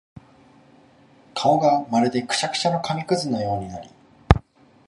[1.35, 3.89] 顔がまるでくしゃくしゃの紙屑のようになり、